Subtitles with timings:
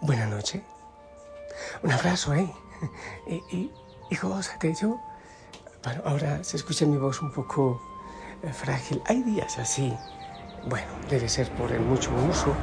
[0.00, 0.62] Buenas noches.
[1.82, 2.48] Un abrazo, ¿eh?
[3.26, 3.72] Y, y,
[4.10, 5.00] y gózate, yo.
[5.82, 7.80] Bueno, ahora se escucha mi voz un poco
[8.44, 9.02] eh, frágil.
[9.06, 9.92] Hay días así.
[10.68, 12.54] Bueno, debe ser por el mucho uso.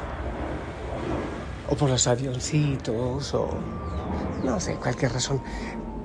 [1.68, 3.50] O por los avioncitos, o.
[4.42, 5.42] No sé, cualquier razón.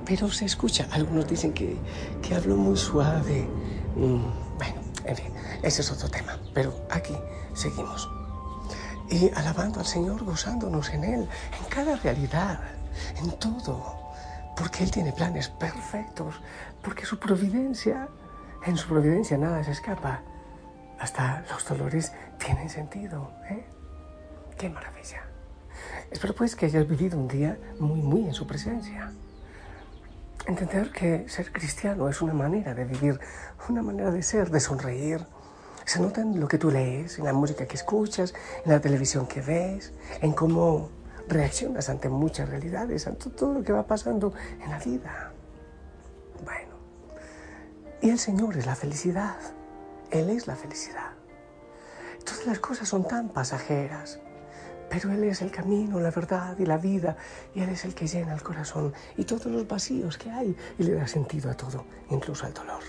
[0.04, 0.86] Pero se escucha.
[0.90, 1.78] Algunos dicen que,
[2.20, 3.48] que hablo muy suave.
[3.96, 6.38] Mm, bueno, en fin, ese es otro tema.
[6.52, 7.16] Pero aquí
[7.54, 8.06] seguimos
[9.12, 12.60] y alabando al Señor, gozándonos en Él, en cada realidad,
[13.18, 13.94] en todo,
[14.56, 16.40] porque Él tiene planes perfectos,
[16.82, 18.08] porque su providencia,
[18.64, 20.22] en su providencia nada se escapa,
[20.98, 23.30] hasta los dolores tienen sentido.
[23.50, 23.66] ¿eh?
[24.56, 25.24] ¡Qué maravilla!
[26.10, 29.12] Espero pues que hayas vivido un día muy, muy en su presencia.
[30.46, 33.20] Entender que ser cristiano es una manera de vivir,
[33.68, 35.20] una manera de ser, de sonreír,
[35.84, 39.26] se nota en lo que tú lees, en la música que escuchas, en la televisión
[39.26, 40.90] que ves, en cómo
[41.28, 45.32] reaccionas ante muchas realidades, ante todo lo que va pasando en la vida.
[46.44, 46.74] Bueno,
[48.00, 49.36] y el Señor es la felicidad.
[50.10, 51.12] Él es la felicidad.
[52.24, 54.20] Todas las cosas son tan pasajeras,
[54.90, 57.16] pero Él es el camino, la verdad y la vida,
[57.54, 60.82] y Él es el que llena el corazón y todos los vacíos que hay y
[60.82, 62.82] le da sentido a todo, incluso al dolor.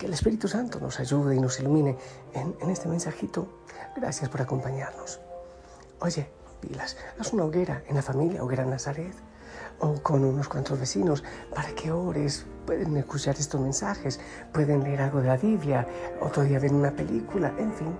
[0.00, 1.94] Que el Espíritu Santo nos ayude y nos ilumine
[2.32, 3.46] en, este mensajito.
[3.94, 5.20] Gracias por acompañarnos.
[6.00, 6.26] Oye,
[6.62, 9.12] pilas, haz una hoguera en la familia, hoguera Nazaret,
[9.78, 11.22] o con unos cuantos vecinos,
[11.54, 12.46] para que ores.
[12.64, 14.18] Pueden escuchar estos mensajes,
[14.54, 15.86] pueden leer algo de la Biblia,
[16.22, 17.94] otro día ver una película, en fin,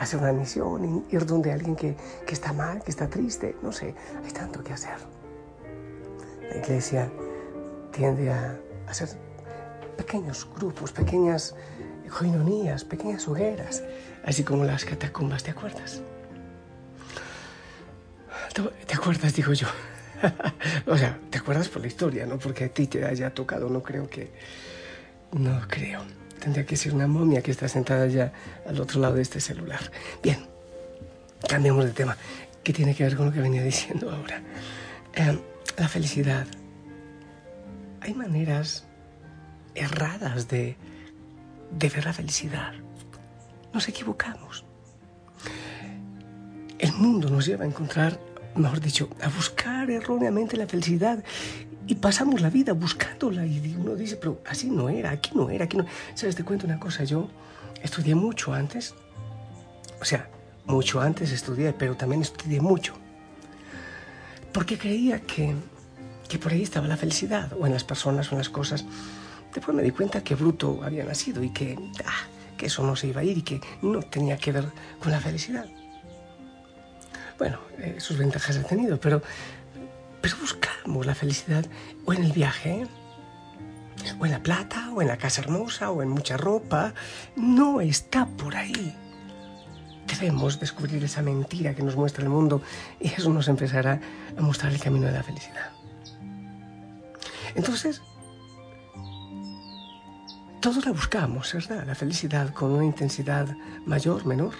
[0.00, 1.96] hacer una misión, ir donde alguien que,
[2.26, 4.96] que está mal, que está triste, no sé, hay tanto que hacer.
[6.50, 7.08] La iglesia
[7.92, 8.58] tiende a
[8.88, 9.25] hacer
[9.96, 11.54] pequeños grupos, pequeñas
[12.08, 13.82] joinonías, pequeñas hogueras,
[14.24, 16.02] así como las catacumbas, ¿te acuerdas?
[18.86, 19.66] ¿Te acuerdas, digo yo?
[20.86, 22.38] o sea, ¿te acuerdas por la historia, no?
[22.38, 24.30] Porque a ti te haya tocado, no creo que...
[25.32, 26.02] No creo.
[26.40, 28.32] Tendría que ser una momia que está sentada ya
[28.66, 29.90] al otro lado de este celular.
[30.22, 30.46] Bien,
[31.48, 32.16] cambiamos de tema.
[32.62, 34.40] ¿Qué tiene que ver con lo que venía diciendo ahora?
[35.14, 35.38] Eh,
[35.76, 36.46] la felicidad.
[38.00, 38.84] Hay maneras
[39.76, 40.76] erradas de,
[41.70, 42.72] de ver la felicidad.
[43.72, 44.64] Nos equivocamos.
[46.78, 48.18] El mundo nos lleva a encontrar,
[48.54, 51.22] mejor dicho, a buscar erróneamente la felicidad
[51.86, 55.66] y pasamos la vida buscándola y uno dice, pero así no era, aquí no era,
[55.66, 55.86] aquí no.
[56.14, 56.34] ¿Sabes?
[56.34, 57.28] Te cuento una cosa, yo
[57.82, 58.94] estudié mucho antes,
[60.00, 60.28] o sea,
[60.64, 62.94] mucho antes estudié, pero también estudié mucho,
[64.52, 65.54] porque creía que,
[66.28, 68.84] que por ahí estaba la felicidad, o en las personas o en las cosas.
[69.56, 72.26] Después me di cuenta que Bruto había nacido y que, ah,
[72.58, 74.66] que eso no se iba a ir y que no tenía que ver
[75.00, 75.64] con la felicidad.
[77.38, 79.22] Bueno, eh, sus ventajas ha tenido, pero,
[80.20, 81.64] pero buscamos la felicidad
[82.04, 82.86] o en el viaje,
[84.18, 86.92] o en la plata, o en la casa hermosa, o en mucha ropa.
[87.34, 88.94] No está por ahí.
[90.06, 92.60] Debemos descubrir esa mentira que nos muestra el mundo
[93.00, 94.02] y eso nos empezará
[94.36, 95.72] a mostrar el camino de la felicidad.
[97.54, 98.02] Entonces,
[100.66, 101.86] todos la buscamos, ¿verdad?
[101.86, 104.54] La felicidad con una intensidad mayor, menor.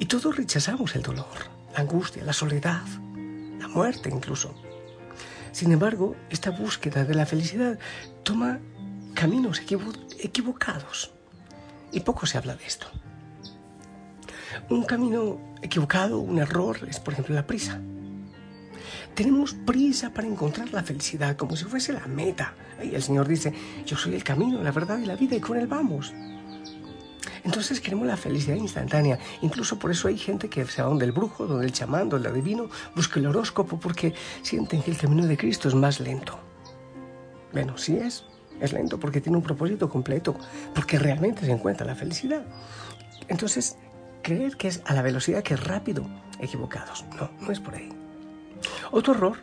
[0.00, 1.28] Y todos rechazamos el dolor,
[1.72, 2.82] la angustia, la soledad,
[3.60, 4.52] la muerte incluso.
[5.52, 7.78] Sin embargo, esta búsqueda de la felicidad
[8.24, 8.58] toma
[9.14, 9.62] caminos
[10.18, 11.12] equivocados.
[11.92, 12.88] Y poco se habla de esto.
[14.70, 17.80] Un camino equivocado, un error, es por ejemplo la prisa.
[19.14, 22.54] Tenemos prisa para encontrar la felicidad como si fuese la meta.
[22.82, 23.52] Y el Señor dice,
[23.86, 26.12] yo soy el camino, la verdad y la vida y con Él vamos.
[27.44, 29.18] Entonces queremos la felicidad instantánea.
[29.42, 32.28] Incluso por eso hay gente que se va donde el brujo, donde el chamán, donde
[32.28, 36.38] el adivino, busca el horóscopo porque sienten que el camino de Cristo es más lento.
[37.52, 38.24] Bueno, sí es,
[38.60, 40.36] es lento porque tiene un propósito completo,
[40.74, 42.44] porque realmente se encuentra la felicidad.
[43.28, 43.76] Entonces,
[44.22, 46.06] creer que es a la velocidad que es rápido,
[46.40, 47.04] equivocados.
[47.18, 47.99] No, no es por ahí.
[48.92, 49.38] Otro error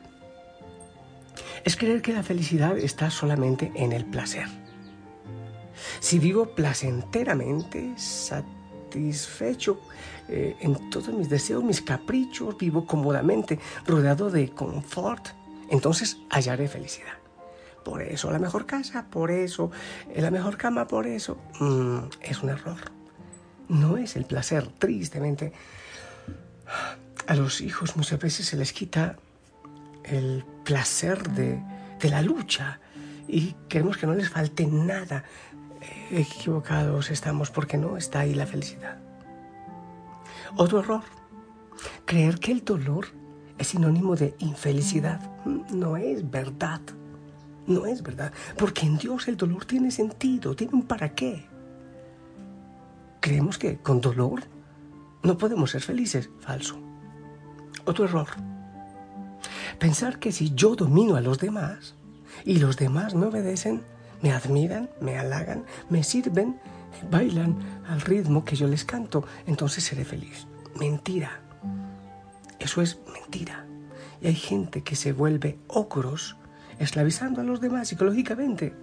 [1.64, 4.48] es creer que la felicidad está solamente en el placer.
[6.00, 9.82] Si vivo placenteramente, satisfecho
[10.28, 15.28] eh, en todos mis deseos, mis caprichos, vivo cómodamente, rodeado de confort,
[15.70, 17.14] entonces hallaré felicidad.
[17.84, 19.72] Por eso la mejor casa, por eso
[20.16, 22.78] la mejor cama, por eso mm, es un error.
[23.70, 25.54] No es el placer, tristemente.
[27.28, 29.18] A los hijos muchas veces se les quita
[30.10, 31.62] el placer de,
[32.00, 32.80] de la lucha
[33.28, 35.24] y queremos que no les falte nada.
[36.12, 38.98] Equivocados estamos porque no está ahí la felicidad.
[40.56, 41.04] Otro error,
[42.06, 43.08] creer que el dolor
[43.58, 45.22] es sinónimo de infelicidad.
[45.46, 46.82] No es verdad.
[47.66, 48.32] No es verdad.
[48.58, 51.46] Porque en Dios el dolor tiene sentido, tiene un para qué.
[53.20, 54.44] Creemos que con dolor
[55.24, 56.30] no podemos ser felices.
[56.40, 56.80] Falso.
[57.86, 58.28] Otro error.
[59.80, 61.96] Pensar que si yo domino a los demás
[62.46, 63.84] y los demás me obedecen,
[64.22, 66.60] me admiran, me halagan, me sirven,
[67.12, 67.58] bailan
[67.88, 70.48] al ritmo que yo les canto, entonces seré feliz.
[70.80, 71.42] Mentira.
[72.60, 73.66] Eso es mentira.
[74.22, 76.38] Y hay gente que se vuelve ocros
[76.80, 78.74] esclavizando a los demás psicológicamente.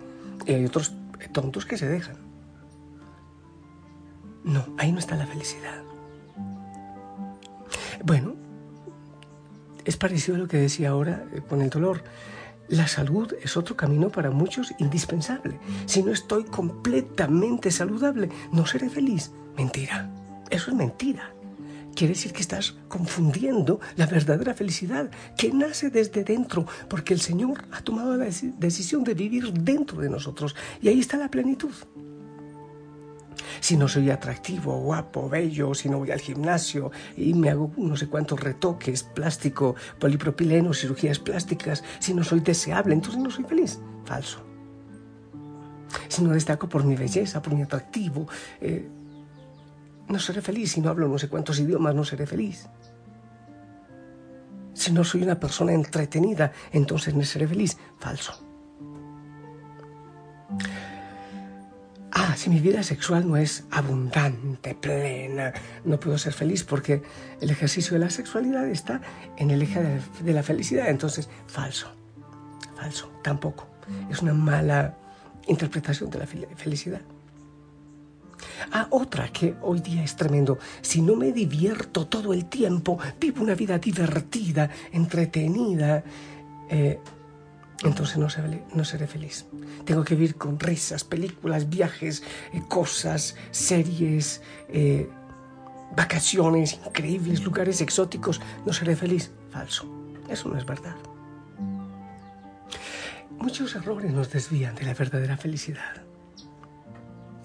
[0.47, 0.95] Y hay otros
[1.33, 2.17] tontos que se dejan.
[4.45, 5.83] No, ahí no está la felicidad.
[8.05, 8.35] Bueno,
[9.85, 12.03] es parecido a lo que decía ahora eh, con el dolor.
[12.69, 15.59] La salud es otro camino para muchos indispensable.
[15.87, 19.33] Si no estoy completamente saludable, no seré feliz.
[19.57, 20.11] Mentira.
[20.51, 21.31] Eso es mentira.
[21.95, 27.65] Quiere decir que estás confundiendo la verdadera felicidad que nace desde dentro, porque el Señor
[27.71, 31.73] ha tomado la decisión de vivir dentro de nosotros y ahí está la plenitud
[33.61, 37.97] si no soy atractivo, guapo, bello, si no voy al gimnasio y me hago no
[37.97, 43.79] sé cuántos retoques, plástico, polipropileno, cirugías plásticas, si no soy deseable, entonces no soy feliz.
[44.05, 44.41] Falso.
[46.09, 48.27] Si no destaco por mi belleza, por mi atractivo,
[48.61, 48.89] eh,
[50.09, 50.73] no seré feliz.
[50.73, 52.69] Si no hablo no sé cuántos idiomas, no seré feliz.
[54.73, 57.77] Si no soy una persona entretenida, entonces no seré feliz.
[57.99, 58.54] Falso.
[62.27, 65.53] Ah, si mi vida sexual no es abundante, plena,
[65.85, 67.03] no puedo ser feliz porque
[67.39, 69.03] el ejercicio de la sexualidad está
[69.37, 70.89] en el eje de, la felicidad.
[70.89, 71.93] Entonces, falso,
[72.77, 73.69] falso, tampoco.
[74.11, 74.97] Es una mala
[75.49, 77.03] interpretación de la felicidad.
[78.73, 80.59] Ah, otra que hoy día es tremendo.
[80.81, 86.03] Si no me divierto todo el tiempo, vivo una vida divertida, entretenida,
[86.71, 87.01] eh,
[87.83, 88.31] entonces no
[88.85, 89.47] seré, feliz.
[89.85, 92.23] Tengo que vivir con risas, películas, viajes,
[92.53, 95.09] eh, cosas, series, eh,
[95.97, 98.41] vacaciones increíbles, lugares exóticos.
[98.65, 99.31] No seré feliz.
[99.51, 99.87] Falso.
[100.29, 100.97] Eso no es verdad.
[103.39, 106.03] Muchos errores nos desvían de la verdadera felicidad.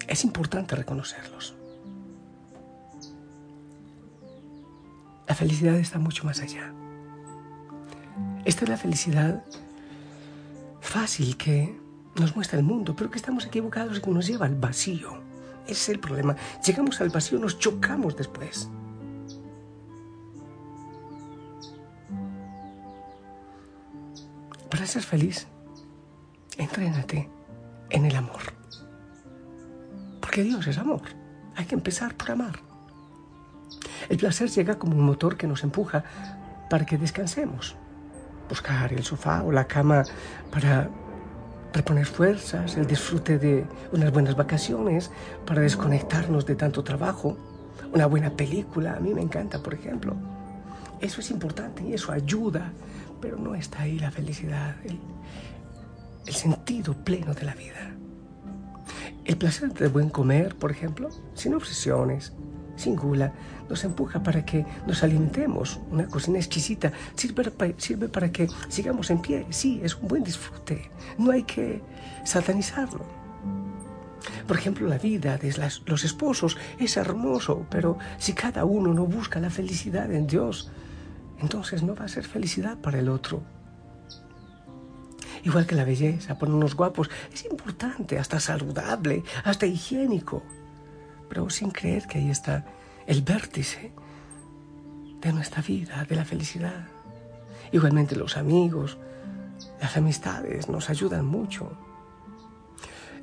[0.06, 1.54] Es importante reconocerlos.
[5.28, 6.72] La felicidad está mucho más allá.
[8.44, 9.44] Esta es la felicidad
[10.90, 11.78] fácil que
[12.16, 15.22] nos muestra el mundo, pero que estamos equivocados y que nos lleva al vacío.
[15.68, 16.34] Es el problema.
[16.66, 18.68] Llegamos al vacío, nos chocamos después.
[24.68, 25.46] Para ser feliz,
[26.58, 27.30] entrénate
[27.88, 28.42] en el amor.
[30.20, 31.02] Porque Dios es amor.
[31.54, 32.58] Hay que empezar por amar.
[34.08, 36.02] El placer llega como un motor que nos empuja
[36.68, 37.76] para que descansemos
[38.50, 40.02] buscar el sofá o la cama
[40.50, 40.90] para
[41.72, 45.10] reponer fuerzas, el disfrute de unas buenas vacaciones,
[45.46, 47.38] para desconectarnos de tanto trabajo,
[47.94, 50.14] una buena película, a mí me encanta, por ejemplo.
[51.00, 52.72] Eso es importante y eso ayuda,
[53.22, 54.98] pero no está ahí la felicidad, el,
[56.26, 57.94] el sentido pleno de la vida.
[59.24, 62.32] El placer de buen comer, por ejemplo, sin obsesiones,
[62.80, 63.32] sin gula,
[63.68, 65.78] nos empuja para que nos alimentemos.
[65.90, 69.46] Una cocina exquisita sirve, sirve para que sigamos en pie.
[69.50, 70.90] Sí, es un buen disfrute.
[71.18, 71.82] No hay que
[72.24, 73.04] satanizarlo.
[74.46, 75.54] Por ejemplo, la vida de
[75.86, 80.70] los esposos es hermoso, pero si cada uno no busca la felicidad en Dios,
[81.40, 83.42] entonces no va a ser felicidad para el otro.
[85.42, 90.42] Igual que la belleza, ponernos guapos, es importante, hasta saludable, hasta higiénico
[91.30, 92.66] pero sin creer que ahí está
[93.06, 93.92] el vértice
[95.20, 96.88] de nuestra vida, de la felicidad.
[97.70, 98.98] Igualmente los amigos,
[99.80, 101.70] las amistades nos ayudan mucho.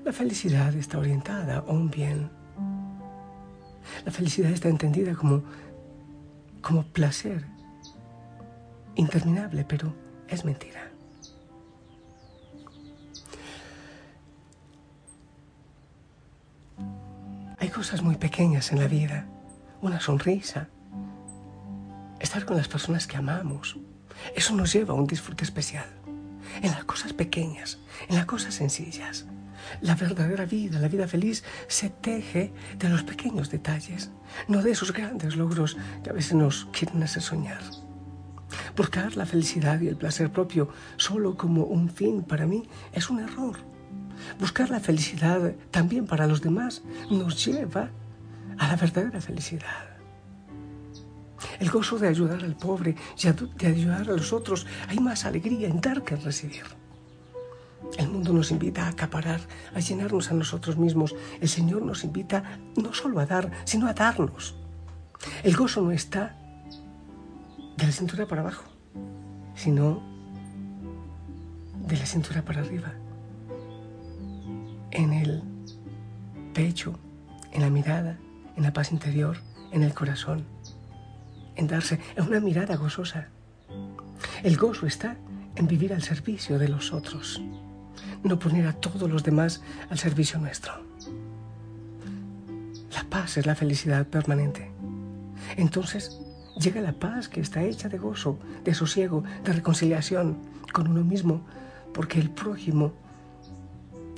[0.05, 2.31] La felicidad está orientada a un bien.
[4.05, 5.43] La felicidad está entendida como,
[6.61, 7.45] como placer
[8.95, 9.93] interminable, pero
[10.29, 10.86] es mentira.
[17.77, 19.27] Cosas muy pequeñas en la vida,
[19.81, 20.67] una sonrisa,
[22.19, 23.77] estar con las personas que amamos,
[24.35, 25.85] eso nos lleva a un disfrute especial.
[26.63, 27.77] En las cosas pequeñas,
[28.09, 29.27] en las cosas sencillas.
[29.81, 34.09] La verdadera vida, la vida feliz, se teje de los pequeños detalles,
[34.47, 37.61] no de esos grandes logros que a veces nos quieren hacer soñar.
[38.75, 43.19] Buscar la felicidad y el placer propio solo como un fin para mí es un
[43.19, 43.76] error.
[44.39, 47.89] Buscar la felicidad también para los demás nos lleva
[48.57, 49.97] a la verdadera felicidad.
[51.59, 54.65] El gozo de ayudar al pobre y de ayudar a los otros.
[54.87, 56.63] Hay más alegría en dar que en recibir.
[57.97, 59.39] El mundo nos invita a acaparar,
[59.73, 61.15] a llenarnos a nosotros mismos.
[61.39, 64.55] El Señor nos invita no solo a dar, sino a darnos.
[65.43, 66.35] El gozo no está
[67.77, 68.65] de la cintura para abajo,
[69.55, 70.01] sino
[71.87, 72.93] de la cintura para arriba.
[74.91, 75.43] En el
[76.53, 76.97] pecho,
[77.51, 78.17] en la mirada,
[78.55, 79.37] en la paz interior,
[79.71, 80.45] en el corazón
[81.57, 83.27] en darse, una mirada gozosa.
[84.43, 85.17] El gozo está
[85.55, 87.41] en vivir al servicio de los otros,
[88.23, 90.73] no poner a todos los demás al servicio nuestro.
[92.93, 94.71] La paz es la felicidad permanente.
[95.57, 96.19] Entonces
[96.59, 100.37] llega la paz que está hecha de gozo, de sosiego, de reconciliación
[100.71, 101.41] con uno mismo,
[101.93, 102.93] porque el prójimo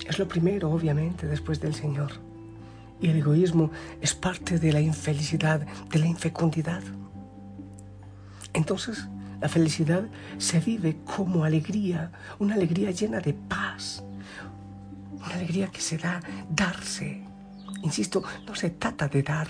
[0.08, 2.12] es lo primero, obviamente, después del Señor.
[3.01, 6.82] Y el egoísmo es parte de la infelicidad, de la infecundidad.
[8.53, 9.08] Entonces,
[9.41, 10.03] la felicidad
[10.38, 14.03] se vive como alegría, una alegría llena de paz,
[15.13, 17.24] una alegría que se da darse.
[17.84, 19.48] Insisto, no se trata de dar,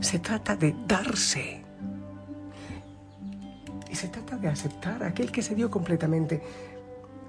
[0.00, 1.62] se trata de darse.
[3.88, 6.42] Y se trata de aceptar a aquel que se dio completamente,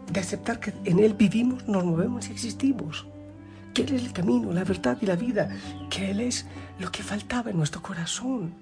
[0.10, 3.06] de aceptar que en Él vivimos, nos movemos y existimos,
[3.74, 5.50] que Él es el camino, la verdad y la vida,
[5.90, 6.46] que Él es
[6.80, 8.54] lo que faltaba en nuestro corazón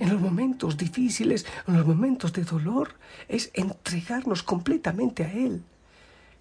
[0.00, 2.94] en los momentos difíciles, en los momentos de dolor,
[3.28, 5.62] es entregarnos completamente a Él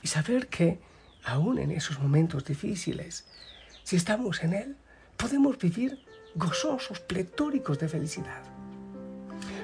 [0.01, 0.79] y saber que
[1.23, 3.25] aún en esos momentos difíciles,
[3.83, 4.77] si estamos en Él,
[5.15, 5.99] podemos vivir
[6.35, 8.43] gozosos, pletóricos de felicidad.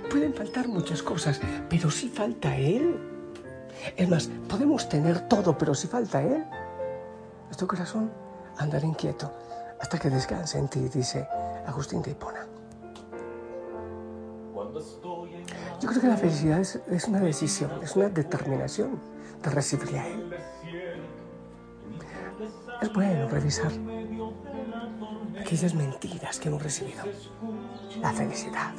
[0.10, 3.13] Pueden faltar muchas cosas, pero si falta Él.
[3.96, 6.46] Es más, podemos tener todo, pero si falta Él,
[7.46, 8.12] nuestro corazón
[8.58, 9.32] andará inquieto
[9.80, 11.28] hasta que descanse en ti, dice
[11.66, 12.48] Agustín de Hipona.
[15.82, 19.00] Yo creo que la felicidad es, una decisión, es una determinación
[19.42, 20.36] de recibirle a Él.
[22.82, 23.72] Es bueno revisar
[25.40, 27.04] aquellas mentiras que hemos recibido.
[28.02, 28.74] La felicidad,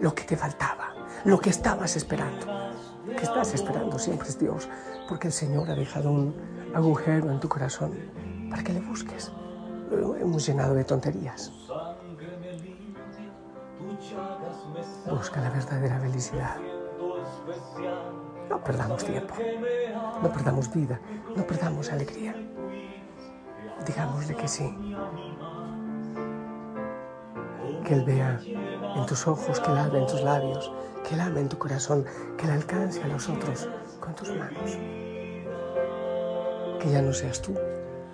[0.00, 0.92] lo que te faltaba,
[1.24, 2.65] lo que estabas esperando.
[3.14, 4.68] Que estás esperando siempre es Dios,
[5.08, 6.34] porque el Señor ha dejado un
[6.74, 7.92] agujero en tu corazón
[8.50, 9.32] para que le busques.
[9.90, 11.52] Lo hemos llenado de tonterías.
[15.08, 16.56] Busca la verdadera felicidad.
[18.48, 19.34] No perdamos tiempo,
[20.22, 21.00] no perdamos vida,
[21.36, 22.34] no perdamos alegría.
[23.86, 24.76] Digámosle que sí.
[27.84, 28.40] Que Él vea
[28.96, 30.72] en tus ojos, que Él hable en tus labios,
[31.06, 32.04] que Él ame en tu corazón,
[32.36, 33.68] que Él alcance a los otros
[34.00, 34.76] con tus manos.
[36.80, 37.54] Que ya no seas tú,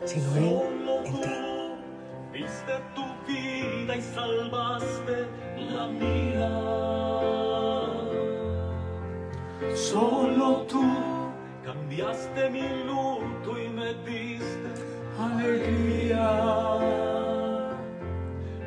[0.04, 0.60] sino Él
[1.04, 1.42] en ti
[3.94, 6.50] y salvaste la mía.
[9.74, 10.82] Solo tú
[11.64, 14.70] cambiaste mi luto y me diste
[15.18, 16.30] alegría.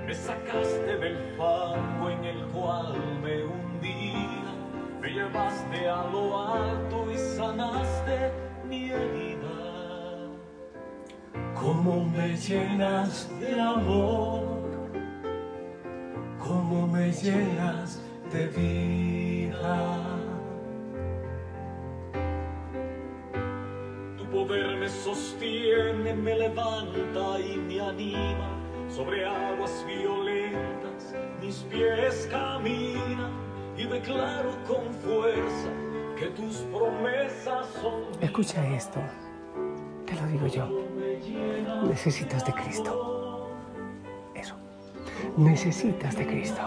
[0.05, 3.64] Me sacaste del fango en el cual me hundía,
[5.05, 8.31] me llevaste a lo alto y sanaste
[8.67, 9.49] mi herida.
[11.53, 14.55] Cómo me llenas de amor
[16.39, 19.77] cómo me llenas de vida.
[24.17, 28.49] Tu poder me sostiene, me levanta y me anima.
[28.89, 33.44] Sobre aguas violentas mis pies caminan
[33.77, 35.69] y declaro con fuerza
[36.17, 38.03] que tus promesas son.
[38.21, 38.99] Escucha esto,
[40.05, 40.69] te lo digo yo.
[41.87, 43.15] Necesitas de Cristo
[45.37, 46.61] necesitas de Cristo.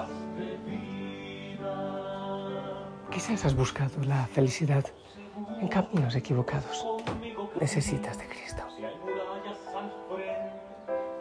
[3.11, 4.85] Quizás has buscado la felicidad
[5.61, 6.87] en caminos equivocados.
[7.61, 8.63] Necesitas de Cristo.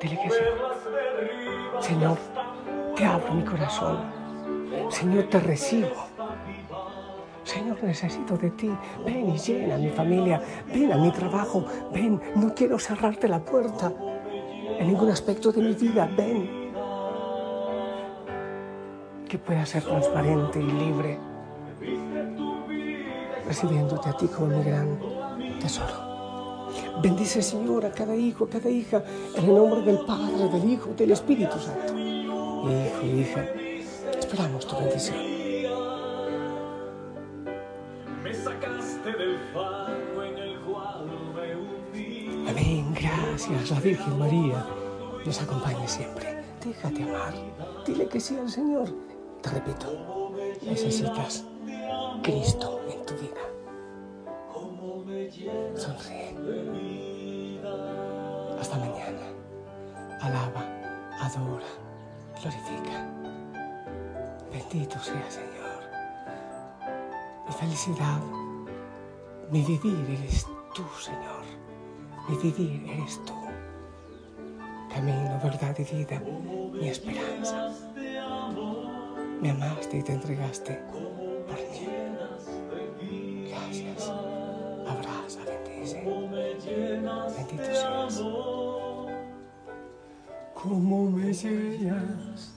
[0.01, 0.37] Dile que sí.
[1.79, 2.17] Señor,
[2.95, 4.26] te abro mi corazón.
[4.89, 5.89] Señor, te recibo.
[7.43, 8.71] Señor, necesito de ti.
[9.05, 10.41] Ven y llena mi familia.
[10.73, 11.65] Ven a mi trabajo.
[11.93, 13.93] Ven, no quiero cerrarte la puerta
[14.79, 16.09] en ningún aspecto de mi vida.
[16.17, 16.67] Ven.
[19.27, 21.19] que pueda ser transparente y libre,
[23.45, 24.97] recibiéndote a ti como mi gran
[25.59, 26.69] tesoro.
[27.01, 29.03] Bendice, Señor, a cada hijo, a cada hija,
[29.35, 31.93] en el nombre del Padre, del Hijo, del Espíritu Santo.
[31.97, 33.45] Hijo hija,
[34.27, 35.17] esperamos tu bendición.
[42.49, 44.65] Amén, gracias, la Virgen María
[45.25, 46.43] nos acompañe siempre.
[46.63, 47.33] Déjate amar,
[47.85, 48.89] dile que sí al Señor.
[49.41, 51.45] Te repito, necesitas
[52.21, 53.43] Cristo en tu vida.
[55.75, 56.35] Sonríe.
[58.59, 59.21] Hasta mañana.
[60.19, 60.65] Alaba,
[61.21, 61.67] adora,
[62.41, 63.16] glorifica.
[64.57, 65.81] Bendito sea Señor.
[67.45, 68.19] Mi felicidad,
[69.51, 71.45] mi vivir eres tú, Señor.
[72.27, 73.35] Mi vivir eres tú.
[74.89, 76.19] Camino, verdad y vida,
[76.73, 77.71] mi esperanza.
[79.41, 80.73] Me amaste y te entregaste
[81.47, 81.57] por
[82.99, 83.49] mí.
[83.49, 84.09] Gracias.
[84.87, 86.03] Abraza, bendice.
[87.37, 88.23] Bendito seas.
[90.55, 92.56] Como me llenas